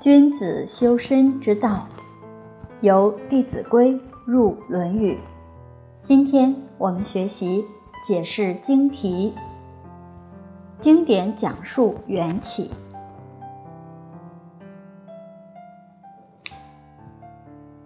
[0.00, 1.84] 君子修身之道，
[2.82, 5.14] 由《弟子规》入《论语》。
[6.04, 7.64] 今天我们学习
[8.06, 9.32] 解释经题，
[10.78, 12.70] 经典讲述缘起。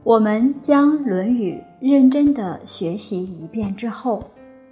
[0.04, 4.22] 我们将《论语》认真的学习一遍之后，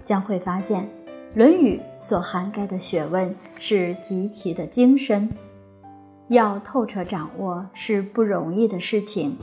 [0.05, 0.83] 将会发现，
[1.35, 5.27] 《论语》所涵盖的学问是极其的精深。
[6.31, 9.37] 要透彻掌握是不容易的事情。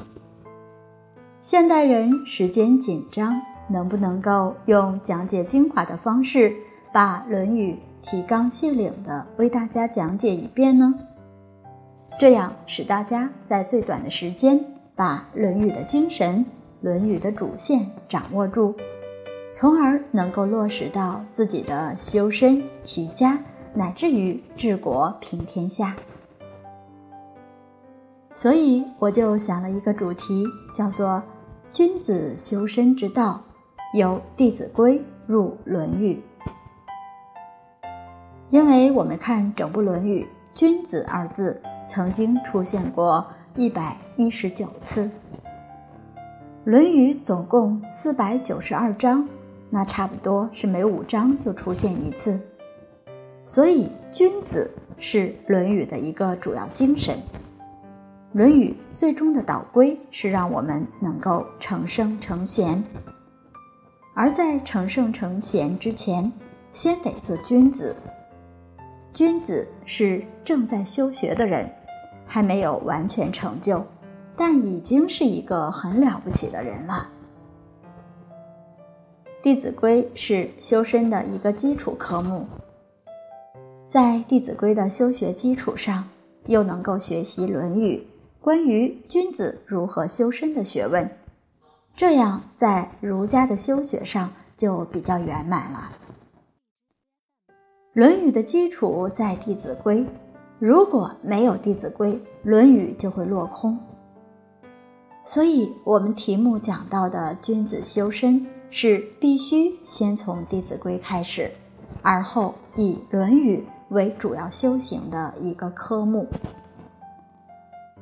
[1.41, 6.55] 现代人时间紧张，能不能够用讲解精华的方式，
[6.93, 7.73] 把《论语》
[8.09, 10.93] 提纲挈领的为大家讲解一遍呢？
[12.17, 14.57] 这样使大家在最短的时间
[14.95, 16.39] 把《论语》的精神、
[16.79, 18.73] 《论语》的主线掌握住，
[19.51, 23.37] 从而能够落实到自己的修身、齐家，
[23.73, 25.93] 乃至于治国平天下。
[28.37, 31.19] 所以我就想了一个主题，叫做
[31.73, 33.41] “君子修身之道，
[33.95, 36.21] 由《弟子规》入《论语》”。
[38.51, 45.05] 因为我们看整部《论语》，“君子”二字曾经出现过一百一十九次，
[46.63, 49.27] 《论语》总共四百九十二章，
[49.71, 52.39] 那差不多是每五章就出现一次。
[53.43, 57.15] 所以，君子是《论语》的一个主要精神。
[58.37, 62.83] 《论语》最终的导归是让我们能够成圣成贤，
[64.13, 66.31] 而在成圣成贤之前，
[66.71, 67.95] 先得做君子。
[69.11, 71.67] 君子是正在修学的人，
[72.27, 73.83] 还没有完全成就，
[74.35, 77.09] 但已经是一个很了不起的人了。
[79.41, 82.45] 《弟子规》是修身的一个基础科目，
[83.83, 86.07] 在《弟子规》的修学基础上，
[86.45, 87.97] 又能够学习《论语》。
[88.47, 91.11] 关于君子如何修身的学问，
[91.97, 95.91] 这样在儒家的修学上就比较圆满了。
[97.91, 99.97] 《论语》的基础在《弟子规》，
[100.59, 102.13] 如果没有《弟子规》，
[102.43, 103.77] 《论语》就会落空。
[105.25, 111.51] 所以，我们题目讲到的君子修身，是必须先从《弟子规》开始，
[112.01, 113.57] 而后以《论语》
[113.93, 116.25] 为主要修行的一个科目。《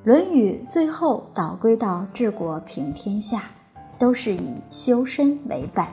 [0.06, 3.42] 论语》最后导归到治国平天下，
[3.98, 5.84] 都是以修身为本。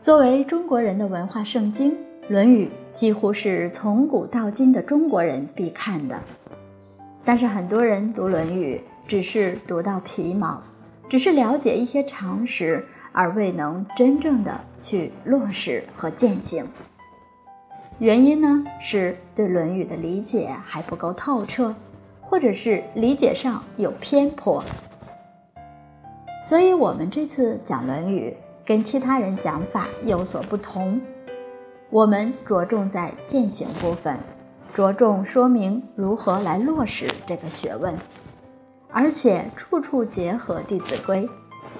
[0.00, 1.92] 作为中国人的文化圣经，
[2.28, 6.18] 《论语》几乎是从古到今的中国人必看的。
[7.24, 8.76] 但是很多人读《论语》，
[9.08, 10.60] 只是读到皮毛，
[11.08, 16.66] 只是了解一些常识，而未能真正的去落实和践行。
[17.98, 21.74] 原因呢，是对《论语》的理解还不够透彻，
[22.20, 24.62] 或者是理解上有偏颇。
[26.48, 28.30] 所以，我们这次讲《论语》
[28.64, 31.00] 跟其他人讲法有所不同，
[31.90, 34.16] 我们着重在践行部分，
[34.72, 37.92] 着重说明如何来落实这个学问，
[38.92, 41.26] 而且处处结合《弟子规》，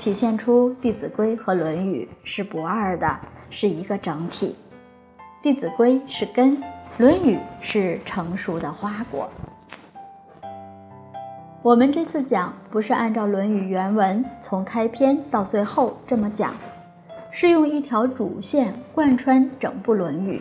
[0.01, 4.49] 体现出《弟子规》和《论语》是不二的，是一个整体。
[5.41, 6.57] 《弟子规》是根，
[6.99, 9.31] 《论语》是成熟的花果。
[11.63, 16.53] 我们这次讲不是按照《论语》原文从开篇到最后这么讲，
[17.31, 20.39] 是用一条主线贯穿整部《论语》。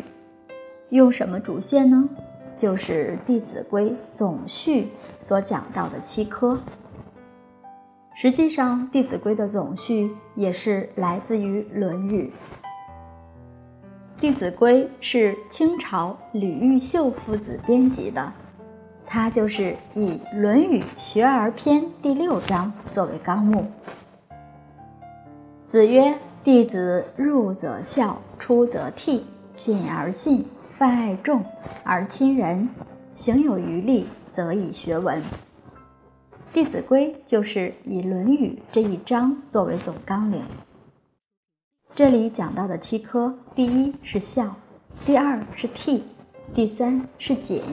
[0.90, 2.10] 用什么主线呢？
[2.56, 4.88] 就是《弟子规》总序
[5.20, 6.58] 所讲到的七科。
[8.16, 12.34] 实际上，《弟子规》的总序也是来自于《论语》。
[14.20, 18.34] 《弟子规》是清朝吕玉秀父子编辑的，
[19.06, 23.72] 他就是以《论语·学而篇》第六章作为纲目。
[25.64, 29.22] 子曰：“弟子入则孝，出则悌，
[29.56, 31.46] 信而信，泛爱众
[31.84, 32.68] 而亲仁，
[33.14, 35.22] 行有余力，则以学文。”
[36.52, 40.42] 《弟子规》就是以《论语》这一章作为总纲领。
[41.98, 44.56] 这里讲到的七科，第一是孝，
[45.04, 46.00] 第二是悌，
[46.54, 47.64] 第三是谨，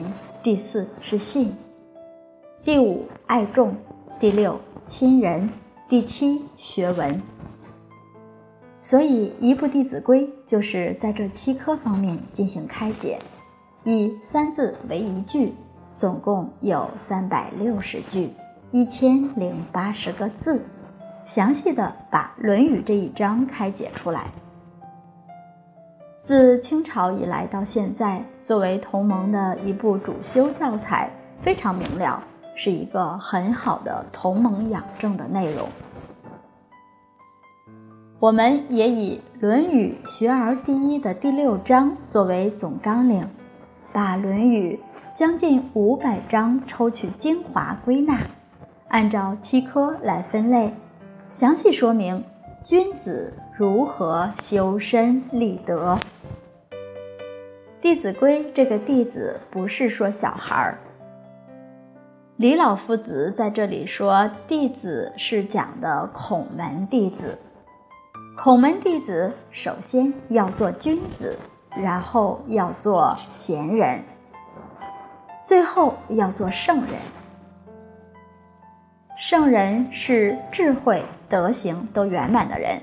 [0.41, 1.53] 第四是信，
[2.63, 3.75] 第五爱众，
[4.19, 5.47] 第六亲仁，
[5.87, 7.21] 第七学文。
[8.81, 13.19] 所以，一部《弟子规》就是在这七科方面进行开解，
[13.83, 15.53] 以三字为一句，
[15.91, 18.31] 总共有三百六十句，
[18.71, 20.65] 一千零八十个字。
[21.25, 24.27] 详细的把《论语》这一章开解出来。
[26.21, 32.23] 自清朝以来到现在，作为同盟的一部主修教材，非常明了，
[32.55, 35.67] 是一个很好的同盟养正的内容。
[38.19, 43.27] 我们也以《论语·学而第一》的第六章作为总纲领，
[43.91, 44.79] 把《论语》
[45.17, 48.19] 将近五百章抽取精华归纳，
[48.89, 50.73] 按照七科来分类，
[51.27, 52.23] 详细说明
[52.61, 55.97] 君子如何修身立德。
[57.81, 60.77] 《弟子规》这个“弟子”不是说小孩儿，
[62.37, 67.37] 李老夫子在这里说“弟子”是讲的孔门弟子。
[68.37, 71.37] 孔门弟子首先要做君子，
[71.75, 74.03] 然后要做贤人，
[75.43, 76.89] 最后要做圣人。
[79.17, 82.81] 圣人是智慧、德行都圆满的人，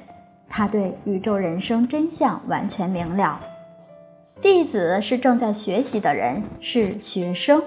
[0.48, 3.40] 他对宇宙人生真相完全明了。
[4.40, 7.62] 弟子是正在学习的人，是学生。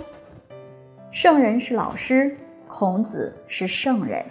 [1.11, 2.37] 圣人是老师，
[2.67, 4.25] 孔子是圣人。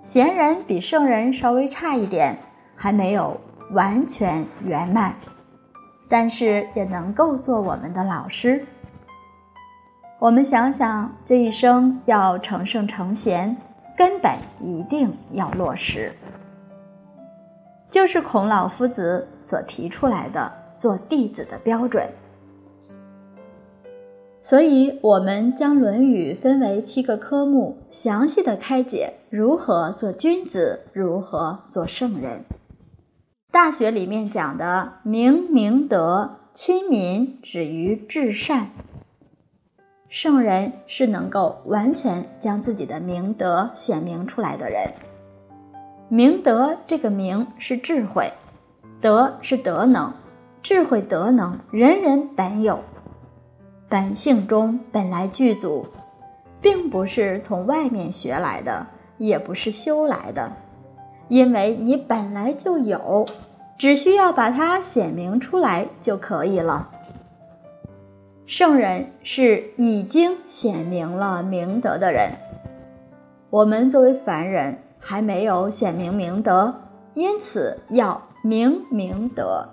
[0.00, 2.36] 贤人比圣人稍微差一点。
[2.74, 3.40] 还没有
[3.70, 5.14] 完全圆满，
[6.08, 8.66] 但是也能够做我们的老师。
[10.18, 13.56] 我们想想，这一生要成圣成贤，
[13.96, 16.12] 根本一定要落实，
[17.88, 22.08] 就是孔老夫子所提出来的做弟子的标准。
[24.44, 32.44] 所以，我们将《论语》分为七个科目，详细的开解如何做君子，如何做圣人。
[33.52, 38.70] 大学里面讲的明明德、亲民，止于至善。
[40.12, 44.92] 圣人是能够完全将自己的明德显明出来的人。
[46.10, 48.30] 明德这个明是智慧，
[49.00, 50.12] 德是德能，
[50.62, 52.78] 智慧德能人人本有，
[53.88, 55.86] 本性中本来具足，
[56.60, 58.86] 并不是从外面学来的，
[59.16, 60.52] 也不是修来的。
[61.28, 63.24] 因为你本来就有，
[63.78, 66.90] 只需要把它显明出来就可以了。
[68.52, 72.32] 圣人是已经显明了明德的人，
[73.48, 76.74] 我们作为凡人还没有显明明德，
[77.14, 79.66] 因此要明明德。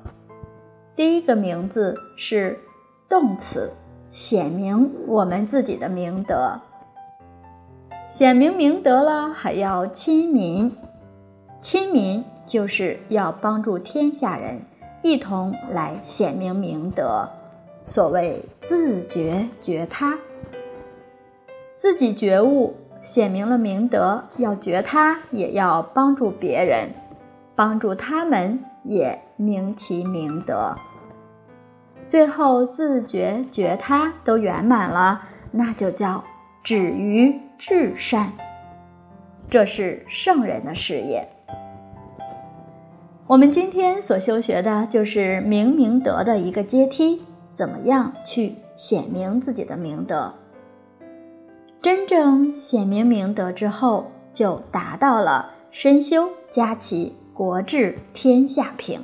[0.96, 2.58] 第一个“名”字是
[3.10, 3.70] 动词，
[4.12, 6.58] 显明我们自己的明德。
[8.08, 10.74] 显明明德了，还要亲民。
[11.60, 14.62] 亲民就是要帮助天下人
[15.02, 17.28] 一同来显明明德，
[17.90, 20.16] 所谓自觉觉他，
[21.74, 26.90] 自己觉悟显明了明德，要觉他，也要帮助别人，
[27.56, 30.76] 帮助他们也明其明德。
[32.06, 36.24] 最后自觉觉他都圆满了，那就叫
[36.64, 38.32] 止于至善，
[39.50, 41.28] 这是圣人的事业。
[43.26, 50.34] 我们今天所修学的就是明明德的一个阶梯，怎么样去显明自己的明德？
[51.82, 59.02] 真正显明明德之后，就达到了身修家齐国治天下平。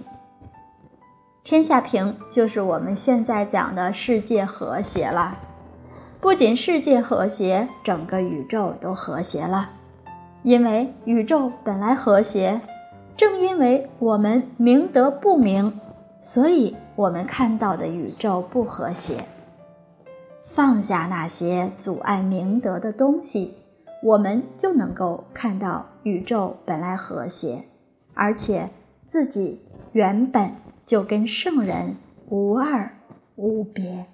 [1.44, 5.38] 天下平就是我们现在讲的世界和谐了。
[6.20, 9.70] 不仅世界和谐，整个宇宙都和谐了，
[10.44, 12.62] 因为宇宙本来和谐。
[13.16, 15.80] 正因为我们明德不明，
[16.26, 19.26] 所以我们看到的宇宙不和谐。
[20.44, 23.54] 放下那些阻碍明德的东西，
[24.02, 27.66] 我们就能够看到宇宙本来和谐，
[28.16, 28.72] 而且
[29.06, 30.50] 自己原本
[30.84, 31.96] 就跟圣人
[32.30, 32.90] 无二
[33.36, 34.08] 无别。